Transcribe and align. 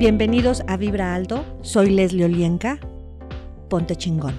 Bienvenidos 0.00 0.62
a 0.66 0.78
Vibra 0.78 1.14
Alto, 1.14 1.44
soy 1.60 1.90
Leslie 1.90 2.24
Olienka. 2.24 2.78
Ponte 3.68 3.96
chingón. 3.96 4.34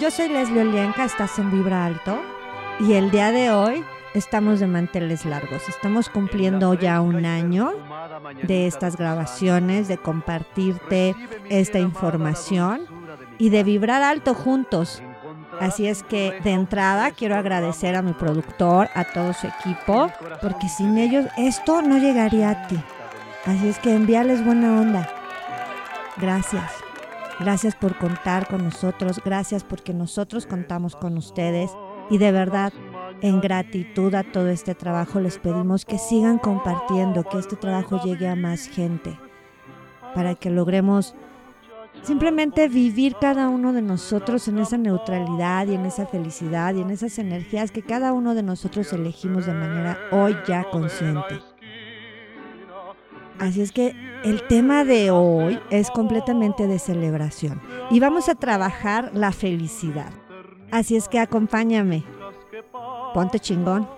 Yo 0.00 0.12
soy 0.12 0.28
Leslie 0.28 0.60
Olienka, 0.60 1.06
estás 1.06 1.40
en 1.40 1.50
Vibra 1.50 1.86
Alto 1.86 2.20
y 2.78 2.92
el 2.92 3.10
día 3.10 3.32
de 3.32 3.50
hoy 3.50 3.82
estamos 4.14 4.60
de 4.60 4.68
manteles 4.68 5.24
largos. 5.24 5.68
Estamos 5.68 6.08
cumpliendo 6.08 6.74
ya 6.74 7.00
un 7.00 7.26
año 7.26 7.72
de 8.44 8.68
estas 8.68 8.96
grabaciones, 8.96 9.88
de 9.88 9.98
compartirte 9.98 11.16
esta 11.48 11.80
información 11.80 12.82
y 13.38 13.48
de 13.48 13.64
vibrar 13.64 14.04
alto 14.04 14.34
juntos. 14.34 15.02
Así 15.60 15.86
es 15.88 16.02
que 16.04 16.40
de 16.42 16.52
entrada 16.52 17.10
quiero 17.10 17.36
agradecer 17.36 17.96
a 17.96 18.02
mi 18.02 18.12
productor, 18.12 18.88
a 18.94 19.04
todo 19.04 19.32
su 19.32 19.48
equipo, 19.48 20.10
porque 20.40 20.68
sin 20.68 20.98
ellos 20.98 21.26
esto 21.36 21.82
no 21.82 21.98
llegaría 21.98 22.50
a 22.50 22.66
ti. 22.68 22.78
Así 23.44 23.68
es 23.68 23.78
que 23.78 23.94
envíales 23.94 24.44
buena 24.44 24.80
onda. 24.80 25.08
Gracias. 26.16 26.72
Gracias 27.40 27.76
por 27.76 27.96
contar 27.98 28.48
con 28.48 28.64
nosotros, 28.64 29.20
gracias 29.24 29.62
porque 29.62 29.94
nosotros 29.94 30.44
contamos 30.46 30.96
con 30.96 31.16
ustedes 31.16 31.70
y 32.10 32.18
de 32.18 32.32
verdad, 32.32 32.72
en 33.20 33.40
gratitud 33.40 34.14
a 34.14 34.24
todo 34.24 34.48
este 34.48 34.74
trabajo 34.74 35.20
les 35.20 35.38
pedimos 35.38 35.84
que 35.84 35.98
sigan 35.98 36.38
compartiendo, 36.38 37.24
que 37.24 37.38
este 37.38 37.54
trabajo 37.54 38.00
llegue 38.02 38.28
a 38.28 38.34
más 38.34 38.66
gente, 38.66 39.18
para 40.14 40.34
que 40.34 40.50
logremos 40.50 41.14
simplemente 42.02 42.68
vivir 42.68 43.16
cada 43.20 43.48
uno 43.48 43.72
de 43.72 43.82
nosotros 43.82 44.48
en 44.48 44.58
esa 44.58 44.76
neutralidad 44.76 45.66
y 45.66 45.74
en 45.74 45.86
esa 45.86 46.06
felicidad 46.06 46.74
y 46.74 46.80
en 46.80 46.90
esas 46.90 47.18
energías 47.18 47.70
que 47.70 47.82
cada 47.82 48.12
uno 48.12 48.34
de 48.34 48.42
nosotros 48.42 48.92
elegimos 48.92 49.46
de 49.46 49.52
manera 49.52 49.98
hoy 50.10 50.36
ya 50.46 50.64
consciente. 50.70 51.40
Así 53.38 53.60
es 53.60 53.70
que 53.70 53.94
el 54.24 54.42
tema 54.48 54.84
de 54.84 55.10
hoy 55.10 55.60
es 55.70 55.90
completamente 55.90 56.66
de 56.66 56.78
celebración 56.78 57.60
y 57.90 58.00
vamos 58.00 58.28
a 58.28 58.34
trabajar 58.34 59.12
la 59.14 59.32
felicidad. 59.32 60.10
Así 60.70 60.96
es 60.96 61.08
que 61.08 61.20
acompáñame. 61.20 62.04
Ponte 63.14 63.38
chingón. 63.38 63.97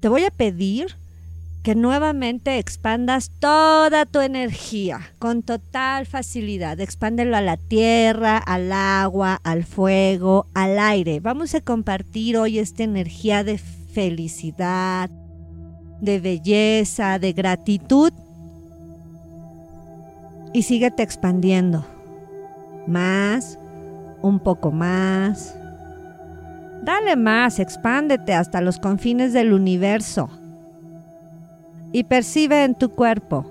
Te 0.00 0.08
voy 0.08 0.24
a 0.24 0.30
pedir 0.30 0.94
que 1.64 1.74
nuevamente 1.74 2.58
expandas 2.58 3.32
toda 3.40 4.06
tu 4.06 4.20
energía 4.20 5.00
con 5.18 5.42
total 5.42 6.06
facilidad. 6.06 6.80
Expándelo 6.80 7.36
a 7.36 7.40
la 7.40 7.56
tierra, 7.56 8.38
al 8.38 8.70
agua, 8.72 9.40
al 9.42 9.64
fuego, 9.64 10.46
al 10.54 10.78
aire. 10.78 11.18
Vamos 11.18 11.54
a 11.56 11.60
compartir 11.60 12.36
hoy 12.36 12.60
esta 12.60 12.84
energía 12.84 13.42
de 13.42 13.58
felicidad, 13.58 15.10
de 16.00 16.20
belleza, 16.20 17.18
de 17.18 17.32
gratitud. 17.32 18.12
Y 20.54 20.62
síguete 20.62 21.02
expandiendo. 21.02 21.84
Más, 22.86 23.58
un 24.22 24.38
poco 24.38 24.70
más. 24.70 25.57
Dale 26.82 27.16
más, 27.16 27.58
expándete 27.58 28.34
hasta 28.34 28.60
los 28.60 28.78
confines 28.78 29.32
del 29.32 29.52
universo 29.52 30.30
y 31.92 32.04
percibe 32.04 32.64
en 32.64 32.74
tu 32.74 32.90
cuerpo. 32.90 33.46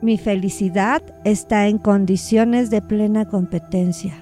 Mi 0.00 0.18
felicidad 0.18 1.02
está 1.24 1.68
en 1.68 1.78
condiciones 1.78 2.70
de 2.70 2.82
plena 2.82 3.26
competencia. 3.26 4.14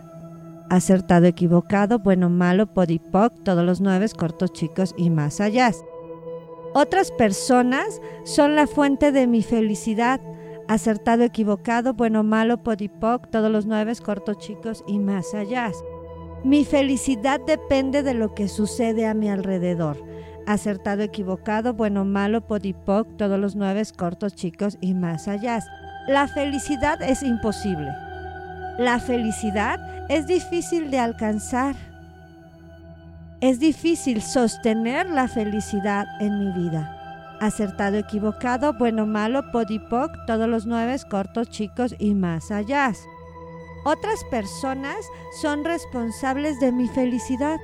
Acertado, 0.68 1.26
equivocado, 1.26 1.98
bueno, 1.98 2.28
malo, 2.28 2.66
podipoc, 2.66 3.42
todos 3.42 3.64
los 3.64 3.80
nueve, 3.80 4.06
cortos, 4.16 4.52
chicos 4.52 4.94
y 4.96 5.10
más 5.10 5.40
allá. 5.40 5.72
Otras 6.74 7.10
personas 7.12 8.00
son 8.24 8.54
la 8.54 8.66
fuente 8.66 9.10
de 9.10 9.26
mi 9.26 9.42
felicidad. 9.42 10.20
Acertado, 10.68 11.24
equivocado, 11.24 11.94
bueno, 11.94 12.22
malo, 12.22 12.62
podipoc, 12.62 13.28
todos 13.30 13.50
los 13.50 13.66
nueve, 13.66 13.92
cortos, 14.04 14.38
chicos 14.38 14.84
y 14.86 14.98
más 14.98 15.34
allá. 15.34 15.72
Mi 16.44 16.64
felicidad 16.64 17.40
depende 17.46 18.02
de 18.02 18.14
lo 18.14 18.34
que 18.34 18.48
sucede 18.48 19.06
a 19.06 19.14
mi 19.14 19.28
alrededor 19.28 20.10
acertado, 20.46 21.02
equivocado, 21.02 21.74
bueno, 21.74 22.04
malo, 22.04 22.40
podipoc, 22.46 23.16
todos 23.16 23.38
los 23.38 23.56
nueve 23.56 23.82
cortos, 23.96 24.34
chicos 24.34 24.76
y 24.80 24.94
más 24.94 25.28
allá. 25.28 25.60
La 26.08 26.28
felicidad 26.28 27.00
es 27.02 27.22
imposible. 27.22 27.88
La 28.78 28.98
felicidad 28.98 29.78
es 30.08 30.26
difícil 30.26 30.90
de 30.90 30.98
alcanzar. 30.98 31.76
Es 33.40 33.58
difícil 33.58 34.20
sostener 34.20 35.08
la 35.08 35.28
felicidad 35.28 36.06
en 36.20 36.38
mi 36.38 36.52
vida. 36.52 36.96
Acertado, 37.40 37.96
equivocado, 37.96 38.74
bueno, 38.74 39.06
malo, 39.06 39.50
podipoc, 39.50 40.10
todos 40.26 40.48
los 40.48 40.66
nueve 40.66 40.96
cortos, 41.08 41.48
chicos 41.48 41.94
y 41.98 42.14
más 42.14 42.50
allá. 42.50 42.92
Otras 43.84 44.24
personas 44.24 45.08
son 45.40 45.64
responsables 45.64 46.60
de 46.60 46.72
mi 46.72 46.88
felicidad 46.88 47.60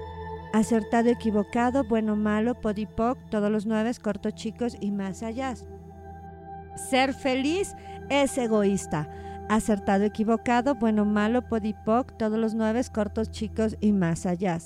acertado, 0.52 1.10
equivocado, 1.10 1.84
bueno, 1.84 2.16
malo, 2.16 2.54
podipoc, 2.54 3.18
todos 3.30 3.50
los 3.50 3.66
nueve, 3.66 3.92
cortos, 4.02 4.34
chicos 4.34 4.76
y 4.80 4.90
más 4.90 5.22
allá. 5.22 5.54
Ser 6.76 7.14
feliz 7.14 7.74
es 8.08 8.36
egoísta. 8.38 9.08
Acertado, 9.48 10.04
equivocado, 10.04 10.74
bueno, 10.74 11.04
malo, 11.04 11.42
podipoc, 11.42 12.16
todos 12.16 12.38
los 12.38 12.54
nueve, 12.54 12.80
cortos, 12.92 13.30
chicos 13.30 13.76
y 13.80 13.92
más 13.92 14.26
allá. 14.26 14.58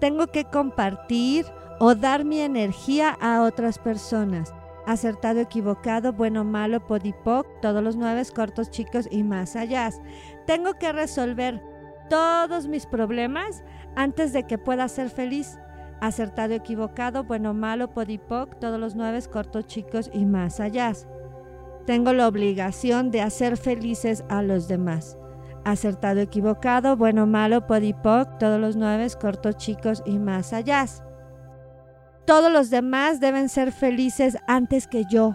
Tengo 0.00 0.28
que 0.28 0.44
compartir 0.44 1.44
o 1.80 1.94
dar 1.94 2.24
mi 2.24 2.40
energía 2.40 3.10
a 3.20 3.42
otras 3.42 3.78
personas. 3.78 4.54
Acertado, 4.86 5.40
equivocado, 5.40 6.12
bueno, 6.12 6.42
malo, 6.42 6.84
podipoc, 6.86 7.46
todos 7.60 7.82
los 7.82 7.96
nueve, 7.96 8.22
cortos, 8.34 8.70
chicos 8.70 9.08
y 9.10 9.22
más 9.22 9.54
allá. 9.54 9.90
Tengo 10.46 10.74
que 10.74 10.92
resolver 10.92 11.62
todos 12.10 12.66
mis 12.66 12.86
problemas 12.86 13.62
antes 13.94 14.32
de 14.32 14.44
que 14.44 14.58
pueda 14.58 14.88
ser 14.88 15.08
feliz. 15.08 15.58
Acertado, 16.00 16.54
equivocado, 16.54 17.22
bueno, 17.22 17.54
malo, 17.54 17.94
podipoc, 17.94 18.58
todos 18.58 18.80
los 18.80 18.96
nueve 18.96 19.20
cortos, 19.30 19.66
chicos 19.66 20.10
y 20.12 20.26
más 20.26 20.58
allá. 20.58 20.92
Tengo 21.86 22.12
la 22.12 22.26
obligación 22.26 23.12
de 23.12 23.20
hacer 23.20 23.56
felices 23.56 24.24
a 24.28 24.42
los 24.42 24.66
demás. 24.66 25.16
Acertado, 25.64 26.20
equivocado, 26.20 26.96
bueno, 26.96 27.26
malo, 27.26 27.68
podipoc, 27.68 28.38
todos 28.38 28.60
los 28.60 28.74
nueve 28.74 29.06
cortos, 29.20 29.56
chicos 29.58 30.02
y 30.04 30.18
más 30.18 30.52
allá. 30.52 30.84
Todos 32.24 32.52
los 32.52 32.70
demás 32.70 33.18
deben 33.18 33.48
ser 33.48 33.72
felices 33.72 34.38
antes 34.46 34.86
que 34.86 35.04
yo. 35.10 35.34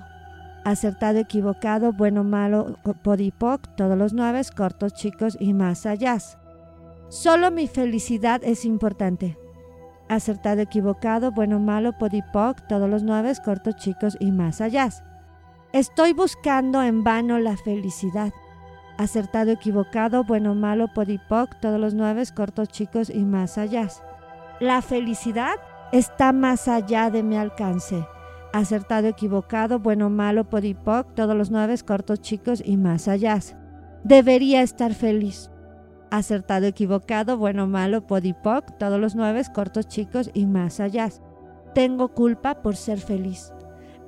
Acertado, 0.64 1.20
equivocado, 1.20 1.94
bueno, 1.94 2.24
malo, 2.24 2.78
podipoc, 3.04 3.76
todos 3.76 3.98
los 3.98 4.14
nueve 4.14 4.42
cortos, 4.56 4.94
chicos 4.94 5.38
y 5.40 5.54
más 5.54 5.86
allá. 5.86 6.18
Solo 7.10 7.52
mi 7.52 7.68
felicidad 7.68 8.42
es 8.44 8.66
importante. 8.66 9.38
Acertado, 10.10 10.62
equivocado, 10.62 11.32
bueno, 11.32 11.60
malo, 11.60 11.98
podipoc, 11.98 12.66
todos 12.68 12.90
los 12.90 13.04
nueve, 13.04 13.34
cortos, 13.44 13.76
chicos 13.76 14.18
y 14.20 14.32
más 14.32 14.62
allá. 14.62 14.90
Estoy 15.74 16.14
buscando 16.14 16.82
en 16.82 17.04
vano 17.04 17.40
la 17.40 17.58
felicidad. 17.58 18.32
Acertado, 18.98 19.52
equivocado, 19.52 20.24
bueno, 20.24 20.56
malo, 20.56 20.88
podipoc, 20.94 21.60
todos 21.60 21.80
los 21.80 21.94
nueve, 21.94 22.24
cortos, 22.34 22.70
chicos 22.70 23.10
y 23.10 23.24
más 23.26 23.58
allá. 23.58 23.88
La 24.60 24.82
felicidad 24.82 25.56
está 25.92 26.34
más 26.34 26.68
allá 26.68 27.10
de 27.10 27.24
mi 27.24 27.38
alcance. 27.38 28.08
Acertado, 28.54 29.08
equivocado, 29.08 29.80
bueno, 29.80 30.10
malo, 30.10 30.50
podipoc, 30.50 31.14
todos 31.14 31.36
los 31.36 31.52
nueve, 31.52 31.76
cortos, 31.86 32.22
chicos 32.22 32.62
y 32.66 32.78
más 32.78 33.08
allá. 33.08 33.40
Debería 34.04 34.62
estar 34.62 34.94
feliz 34.94 35.50
acertado, 36.12 36.66
equivocado, 36.66 37.38
bueno, 37.38 37.68
malo, 37.68 38.06
podipoc, 38.06 38.78
todos 38.78 39.00
los 39.00 39.16
nueve, 39.16 39.42
cortos, 39.54 39.88
chicos 39.88 40.30
y 40.34 40.46
más 40.46 40.80
allá. 40.80 41.10
Tengo 41.74 42.10
culpa 42.10 42.62
por 42.62 42.76
ser 42.76 43.00
feliz. 43.00 43.54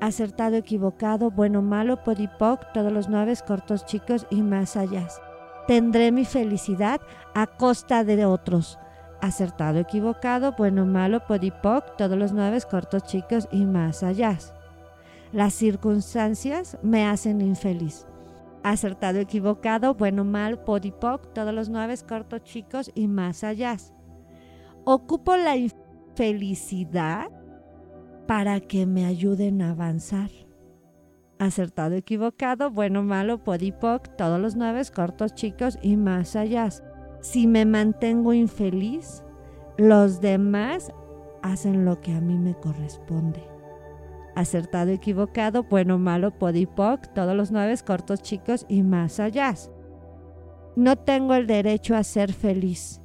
Acertado, 0.02 0.56
equivocado, 0.56 1.30
bueno, 1.32 1.62
malo, 1.62 2.04
podipoc, 2.04 2.72
todos 2.74 2.92
los 2.92 3.10
nueve, 3.10 3.34
cortos, 3.46 3.86
chicos 3.86 4.26
y 4.30 4.42
más 4.42 4.78
allá. 4.78 5.08
Tendré 5.68 6.12
mi 6.12 6.26
felicidad 6.26 7.02
a 7.36 7.46
costa 7.48 8.04
de 8.04 8.26
otros. 8.26 8.80
Acertado, 9.22 9.80
equivocado, 9.80 10.54
bueno, 10.58 10.86
malo, 10.86 11.26
podipoc, 11.26 11.98
todos 11.98 12.18
los 12.18 12.32
nueve 12.32 12.60
cortos, 12.70 13.04
chicos 13.04 13.50
y 13.52 13.66
más 13.66 14.02
allá. 14.02 14.38
Las 15.34 15.54
circunstancias 15.54 16.78
me 16.82 17.06
hacen 17.06 17.42
infeliz. 17.42 18.06
Acertado, 18.64 19.20
equivocado, 19.20 19.94
bueno, 19.94 20.24
mal, 20.24 20.64
podipoc, 20.64 21.34
todos 21.34 21.54
los 21.54 21.70
nueve 21.70 21.96
cortos, 22.08 22.44
chicos 22.44 22.92
y 22.96 23.08
más 23.08 23.44
allá. 23.44 23.76
Ocupo 24.86 25.36
la 25.36 25.58
infelicidad 25.58 27.30
para 28.26 28.60
que 28.62 28.86
me 28.86 29.06
ayuden 29.06 29.62
a 29.62 29.72
avanzar. 29.72 30.30
Acertado, 31.40 31.96
equivocado, 31.96 32.70
bueno, 32.70 33.04
malo, 33.04 33.44
podipoc, 33.44 34.16
todos 34.18 34.40
los 34.40 34.56
nueve 34.56 34.82
cortos, 34.94 35.34
chicos 35.36 35.78
y 35.82 35.96
más 35.96 36.36
allá. 36.36 36.70
Si 37.22 37.48
me 37.48 37.66
mantengo 37.66 38.34
infeliz, 38.34 39.24
los 39.78 40.22
demás 40.22 40.94
hacen 41.42 41.86
lo 41.86 42.00
que 42.02 42.14
a 42.14 42.22
mí 42.22 42.38
me 42.38 42.54
corresponde. 42.56 43.44
Acertado, 44.36 44.92
equivocado, 44.92 45.64
bueno, 45.64 45.98
malo, 45.98 46.32
podipoc, 46.32 47.08
todos 47.14 47.36
los 47.36 47.52
nueve 47.52 47.76
cortos, 47.86 48.22
chicos 48.22 48.66
y 48.70 48.84
más 48.84 49.20
allá. 49.20 49.54
No 50.76 50.96
tengo 50.96 51.34
el 51.34 51.46
derecho 51.46 51.96
a 51.96 52.04
ser 52.04 52.32
feliz 52.32 53.02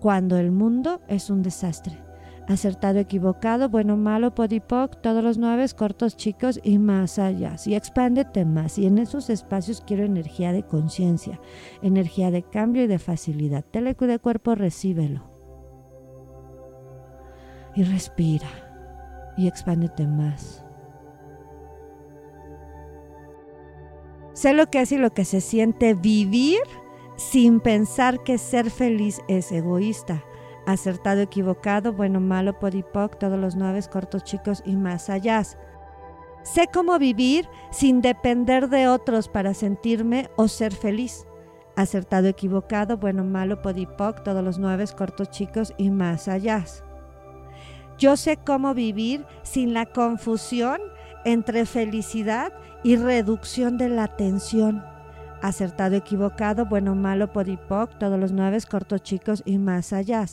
cuando 0.00 0.36
el 0.36 0.52
mundo 0.52 1.00
es 1.08 1.30
un 1.30 1.42
desastre. 1.42 1.98
Acertado, 2.46 2.98
equivocado, 2.98 3.70
bueno, 3.70 3.96
malo, 3.96 4.34
podipoc, 4.34 5.00
todos 5.00 5.24
los 5.24 5.38
nueve 5.38 5.64
cortos, 5.74 6.16
chicos 6.16 6.60
y 6.62 6.78
más 6.78 7.18
allá. 7.18 7.56
Y 7.64 7.74
expándete 7.74 8.44
más. 8.44 8.78
Y 8.78 8.86
en 8.86 8.98
esos 8.98 9.30
espacios 9.30 9.80
quiero 9.80 10.04
energía 10.04 10.52
de 10.52 10.62
conciencia, 10.62 11.40
energía 11.80 12.30
de 12.30 12.42
cambio 12.42 12.84
y 12.84 12.86
de 12.86 12.98
facilidad. 12.98 13.64
Telecu 13.64 14.04
de 14.04 14.18
cuerpo, 14.18 14.54
recíbelo. 14.54 15.22
Y 17.74 17.82
respira 17.84 18.48
y 19.36 19.48
expándete 19.48 20.06
más. 20.06 20.64
Sé 24.34 24.52
lo 24.52 24.66
que 24.66 24.82
es 24.82 24.92
y 24.92 24.98
lo 24.98 25.14
que 25.14 25.24
se 25.24 25.40
siente 25.40 25.94
vivir 25.94 26.60
sin 27.16 27.60
pensar 27.60 28.22
que 28.22 28.36
ser 28.36 28.70
feliz 28.70 29.20
es 29.28 29.50
egoísta. 29.52 30.24
Acertado, 30.66 31.20
equivocado, 31.20 31.92
bueno, 31.92 32.20
malo, 32.20 32.58
podipoc, 32.58 33.18
todos 33.18 33.38
los 33.38 33.54
nueve 33.54 33.80
cortos, 33.90 34.24
chicos 34.24 34.62
y 34.64 34.76
más 34.76 35.10
allá. 35.10 35.42
Sé 36.42 36.68
cómo 36.72 36.98
vivir 36.98 37.48
sin 37.70 38.00
depender 38.00 38.68
de 38.68 38.88
otros 38.88 39.28
para 39.28 39.52
sentirme 39.52 40.30
o 40.36 40.48
ser 40.48 40.72
feliz. 40.74 41.26
Acertado, 41.76 42.28
equivocado, 42.28 42.96
bueno, 42.96 43.24
malo, 43.24 43.60
podipoc, 43.60 44.22
todos 44.22 44.42
los 44.42 44.58
nueve 44.58 44.84
cortos, 44.96 45.30
chicos 45.30 45.74
y 45.76 45.90
más 45.90 46.28
allá. 46.28 46.64
Yo 47.98 48.16
sé 48.16 48.38
cómo 48.38 48.74
vivir 48.74 49.26
sin 49.42 49.74
la 49.74 49.86
confusión 49.86 50.80
entre 51.24 51.66
felicidad 51.66 52.52
y 52.82 52.96
reducción 52.96 53.76
de 53.76 53.88
la 53.88 54.16
tensión. 54.16 54.82
Acertado, 55.42 55.96
equivocado, 55.96 56.64
bueno, 56.64 56.94
malo, 56.94 57.32
podipoc, 57.32 57.98
todos 57.98 58.18
los 58.18 58.32
nueve 58.32 58.58
cortos, 58.70 59.02
chicos 59.02 59.42
y 59.44 59.58
más 59.58 59.92
allá. 59.92 60.24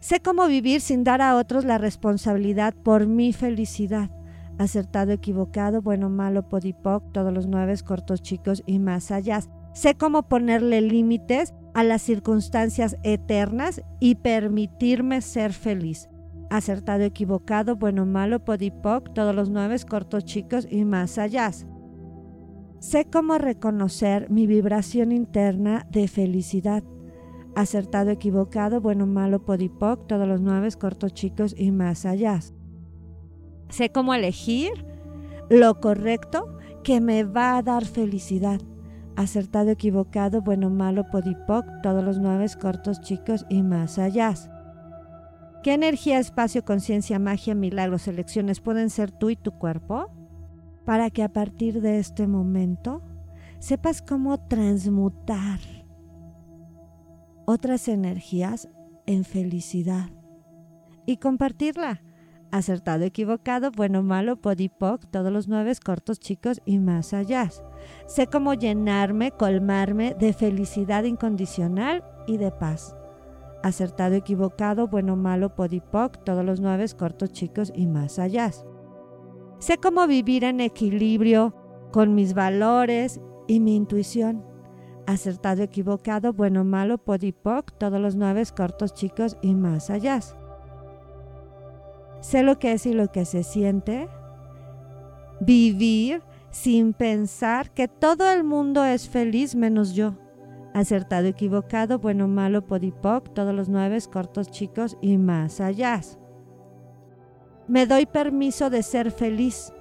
Sé 0.00 0.20
cómo 0.20 0.46
vivir 0.46 0.80
sin 0.80 1.04
dar 1.04 1.20
a 1.22 1.36
otros 1.36 1.64
la 1.64 1.78
responsabilidad 1.78 2.74
por 2.74 3.06
mi 3.06 3.32
felicidad. 3.32 4.10
Acertado, 4.58 5.12
equivocado, 5.12 5.82
bueno, 5.82 6.08
malo, 6.08 6.48
podipoc, 6.48 7.12
todos 7.12 7.32
los 7.32 7.46
nueve 7.46 7.74
cortos, 7.84 8.22
chicos 8.22 8.62
y 8.66 8.78
más 8.78 9.10
allá. 9.10 9.40
Sé 9.72 9.94
cómo 9.94 10.24
ponerle 10.24 10.80
límites 10.80 11.54
a 11.74 11.84
las 11.84 12.02
circunstancias 12.02 12.96
eternas 13.02 13.82
y 14.00 14.16
permitirme 14.16 15.20
ser 15.20 15.52
feliz 15.52 16.08
acertado, 16.50 17.04
equivocado, 17.04 17.76
bueno, 17.76 18.06
malo, 18.06 18.44
podipoc, 18.44 19.12
todos 19.12 19.34
los 19.34 19.50
nueve 19.50 19.76
cortos, 19.88 20.24
chicos 20.24 20.66
y 20.70 20.84
más 20.84 21.18
allá. 21.18 21.50
Sé 22.78 23.06
cómo 23.06 23.38
reconocer 23.38 24.30
mi 24.30 24.46
vibración 24.46 25.12
interna 25.12 25.86
de 25.90 26.08
felicidad. 26.08 26.82
Acertado, 27.58 28.10
equivocado, 28.10 28.80
bueno, 28.80 29.04
malo, 29.04 29.44
podipoc, 29.44 30.06
todos 30.06 30.28
los 30.28 30.40
nueve 30.40 30.68
cortos, 30.78 31.12
chicos 31.12 31.56
y 31.58 31.72
más 31.72 32.06
allá. 32.06 32.38
Sé 33.68 33.90
cómo 33.90 34.14
elegir 34.14 34.70
lo 35.50 35.80
correcto 35.80 36.56
que 36.84 37.00
me 37.00 37.24
va 37.24 37.56
a 37.56 37.62
dar 37.64 37.84
felicidad. 37.84 38.60
Acertado, 39.16 39.70
equivocado, 39.70 40.40
bueno, 40.40 40.70
malo, 40.70 41.10
podipoc, 41.10 41.66
todos 41.82 42.04
los 42.04 42.20
nueve 42.20 42.46
cortos, 42.60 43.00
chicos 43.00 43.44
y 43.48 43.64
más 43.64 43.98
allá. 43.98 44.34
¿Qué 45.64 45.74
energía, 45.74 46.20
espacio, 46.20 46.64
conciencia, 46.64 47.18
magia, 47.18 47.56
milagros, 47.56 48.06
elecciones 48.06 48.60
pueden 48.60 48.88
ser 48.88 49.10
tú 49.10 49.30
y 49.30 49.36
tu 49.36 49.50
cuerpo? 49.50 50.12
Para 50.84 51.10
que 51.10 51.24
a 51.24 51.32
partir 51.32 51.80
de 51.80 51.98
este 51.98 52.28
momento 52.28 53.02
sepas 53.58 54.00
cómo 54.00 54.38
transmutar 54.46 55.58
otras 57.48 57.88
energías 57.88 58.68
en 59.06 59.24
felicidad 59.24 60.10
y 61.06 61.16
compartirla. 61.16 62.02
Acertado, 62.50 63.04
equivocado, 63.04 63.70
bueno, 63.70 64.02
malo, 64.02 64.40
podipoc, 64.40 65.04
todos 65.10 65.32
los 65.32 65.48
nueve 65.48 65.72
cortos, 65.84 66.20
chicos 66.20 66.60
y 66.64 66.78
más 66.78 67.14
allá. 67.14 67.50
Sé 68.06 68.26
cómo 68.26 68.54
llenarme, 68.54 69.30
colmarme 69.30 70.14
de 70.18 70.32
felicidad 70.32 71.04
incondicional 71.04 72.04
y 72.26 72.36
de 72.36 72.50
paz 72.50 72.94
acertado, 73.62 74.14
equivocado, 74.14 74.88
bueno, 74.88 75.16
malo, 75.16 75.54
podipoc, 75.54 76.22
todos 76.24 76.44
los 76.44 76.60
nueve 76.60 76.86
cortos, 76.96 77.32
chicos 77.32 77.72
y 77.74 77.86
más 77.86 78.18
allá. 78.18 78.50
Sé 79.58 79.78
cómo 79.78 80.06
vivir 80.06 80.44
en 80.44 80.60
equilibrio 80.60 81.54
con 81.92 82.14
mis 82.14 82.34
valores 82.34 83.20
y 83.46 83.60
mi 83.60 83.74
intuición. 83.74 84.44
Acertado, 85.08 85.62
equivocado, 85.62 86.34
bueno, 86.34 86.64
malo, 86.64 86.98
podipoc, 86.98 87.72
todos 87.78 87.98
los 87.98 88.14
nueve 88.14 88.42
cortos, 88.54 88.92
chicos 88.92 89.38
y 89.40 89.54
más 89.54 89.88
allá. 89.88 90.20
Sé 92.20 92.42
lo 92.42 92.58
que 92.58 92.72
es 92.72 92.84
y 92.84 92.92
lo 92.92 93.10
que 93.10 93.24
se 93.24 93.42
siente. 93.42 94.06
Vivir 95.40 96.22
sin 96.50 96.92
pensar 96.92 97.70
que 97.70 97.88
todo 97.88 98.30
el 98.30 98.44
mundo 98.44 98.84
es 98.84 99.08
feliz 99.08 99.54
menos 99.54 99.94
yo 99.94 100.14
acertado, 100.74 101.26
equivocado, 101.26 101.98
bueno, 101.98 102.28
malo, 102.28 102.66
podipoc, 102.66 103.32
todos 103.32 103.54
los 103.54 103.70
nueve, 103.70 103.98
cortos, 104.12 104.50
chicos 104.50 104.98
y 105.00 105.16
más 105.16 105.58
allá. 105.58 106.02
Me 107.66 107.86
doy 107.86 108.04
permiso 108.04 108.68
de 108.68 108.82
ser 108.82 109.10
feliz. 109.10 109.72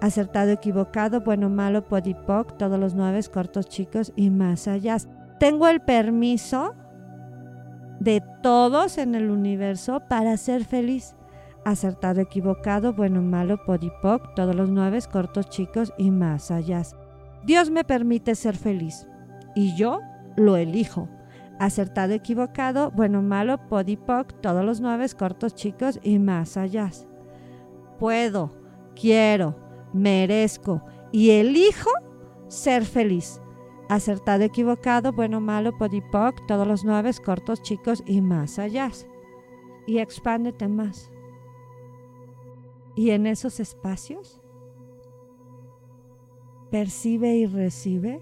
Acertado, 0.00 0.50
equivocado, 0.50 1.20
bueno, 1.20 1.50
malo, 1.50 1.86
podipoc, 1.86 2.56
todos 2.56 2.80
los 2.80 2.94
nueve, 2.94 3.20
cortos, 3.32 3.68
chicos 3.68 4.12
y 4.16 4.30
más 4.30 4.66
allá. 4.66 4.96
Tengo 5.38 5.68
el 5.68 5.80
permiso 5.80 6.74
de 8.00 8.22
todos 8.42 8.96
en 8.96 9.14
el 9.14 9.30
universo 9.30 10.00
para 10.08 10.36
ser 10.38 10.64
feliz. 10.64 11.14
Acertado, 11.66 12.22
equivocado, 12.22 12.94
bueno, 12.94 13.20
malo, 13.20 13.62
podipoc, 13.66 14.34
todos 14.34 14.54
los 14.54 14.70
nueve, 14.70 14.98
cortos, 15.12 15.50
chicos 15.50 15.92
y 15.98 16.10
más 16.10 16.50
allá. 16.50 16.82
Dios 17.44 17.70
me 17.70 17.84
permite 17.84 18.34
ser 18.34 18.56
feliz 18.56 19.06
y 19.54 19.76
yo 19.76 20.00
lo 20.36 20.56
elijo. 20.56 21.08
Acertado, 21.58 22.14
equivocado, 22.14 22.90
bueno, 22.90 23.20
malo, 23.20 23.58
podipoc, 23.68 24.40
todos 24.40 24.64
los 24.64 24.80
nueve 24.80 25.06
cortos, 25.10 25.54
chicos 25.54 26.00
y 26.02 26.18
más 26.18 26.56
allá. 26.56 26.90
Puedo, 27.98 28.50
quiero, 28.98 29.56
merezco 29.92 30.82
y 31.12 31.30
elijo 31.30 31.90
ser 32.48 32.84
feliz. 32.84 33.40
Acertado, 33.88 34.44
equivocado, 34.44 35.12
bueno, 35.12 35.40
malo, 35.40 35.76
podipoc, 35.76 36.46
todos 36.46 36.66
los 36.66 36.84
nueve 36.84 37.10
cortos, 37.24 37.60
chicos 37.62 38.02
y 38.06 38.20
más 38.20 38.58
allá. 38.58 38.90
Y 39.86 39.98
expándete 39.98 40.68
más. 40.68 41.10
Y 42.94 43.10
en 43.10 43.26
esos 43.26 43.58
espacios, 43.58 44.40
percibe 46.70 47.34
y 47.36 47.46
recibe 47.46 48.20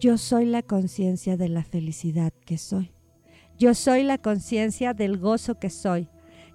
yo 0.00 0.16
soy 0.16 0.44
la 0.44 0.62
conciencia 0.62 1.36
de 1.36 1.48
la 1.48 1.64
felicidad 1.64 2.32
que 2.46 2.56
soy. 2.56 2.92
Yo 3.58 3.74
soy 3.74 4.04
la 4.04 4.18
conciencia 4.18 4.94
del 4.94 5.18
gozo 5.18 5.58
que 5.58 5.70
soy. 5.70 6.08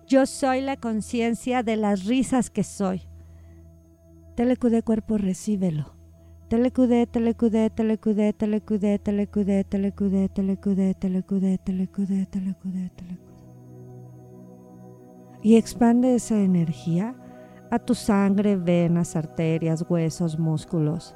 Yo 0.07 0.25
soy 0.25 0.61
la 0.61 0.77
conciencia 0.77 1.61
de 1.61 1.75
las 1.75 2.05
risas 2.05 2.49
que 2.49 2.63
soy. 2.63 3.01
Telecudé 4.35 4.81
cuerpo, 4.83 5.17
recíbelo. 5.17 5.95
Telecudé, 6.49 7.07
telecudé, 7.07 7.69
telecudé, 7.69 8.33
telecudé, 8.33 8.99
telecudé, 8.99 9.63
telecudé, 9.63 9.63
telecudé, 9.63 10.93
telecudé, 10.95 11.57
telecudé, 11.57 12.25
telecudé, 12.25 12.89
telecudé. 12.95 13.33
Y 15.41 15.57
expande 15.57 16.15
esa 16.15 16.39
energía 16.39 17.15
a 17.69 17.79
tu 17.79 17.95
sangre, 17.95 18.55
venas, 18.55 19.15
arterias, 19.15 19.85
huesos, 19.89 20.39
músculos 20.39 21.15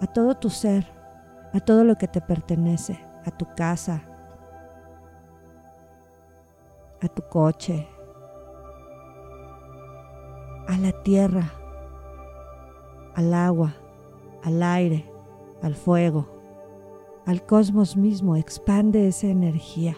a 0.00 0.06
todo 0.06 0.36
tu 0.36 0.50
ser, 0.50 0.86
a 1.52 1.60
todo 1.60 1.84
lo 1.84 1.96
que 1.96 2.08
te 2.08 2.20
pertenece, 2.20 2.98
a 3.24 3.30
tu 3.30 3.46
casa, 3.56 4.02
a 7.00 7.08
tu 7.08 7.22
coche, 7.28 7.86
a 10.68 10.76
la 10.78 10.92
tierra, 11.02 11.52
al 13.18 13.34
agua, 13.34 13.74
al 14.44 14.62
aire, 14.62 15.04
al 15.60 15.74
fuego, 15.74 16.28
al 17.26 17.44
cosmos 17.44 17.96
mismo. 17.96 18.36
Expande 18.36 19.08
esa 19.08 19.26
energía. 19.26 19.96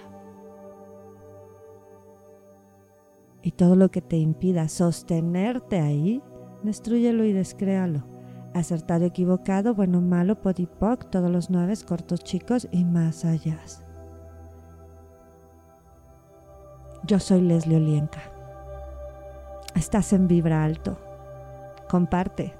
Y 3.42 3.52
todo 3.52 3.76
lo 3.76 3.90
que 3.90 4.00
te 4.00 4.16
impida 4.16 4.68
sostenerte 4.68 5.80
ahí, 5.80 6.22
destruyelo 6.62 7.24
y 7.24 7.34
descréalo. 7.34 8.04
Acertado, 8.54 9.04
equivocado, 9.04 9.74
bueno, 9.74 10.00
malo, 10.00 10.40
podipoc, 10.40 11.10
todos 11.10 11.30
los 11.30 11.50
nueve, 11.50 11.74
cortos, 11.86 12.24
chicos 12.24 12.68
y 12.72 12.86
más 12.86 13.26
allá. 13.26 13.58
Yo 17.06 17.18
soy 17.18 17.42
Leslie 17.42 17.76
Olienka. 17.76 18.22
Estás 19.74 20.14
en 20.14 20.26
Vibra 20.26 20.64
Alto. 20.64 20.96
Comparte. 21.90 22.59